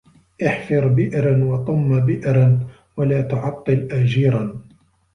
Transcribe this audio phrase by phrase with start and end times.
[0.47, 2.67] احفر بئرا وَطُمَّ بئرا
[2.97, 4.61] ولا تُعَطِّلْ أجيرا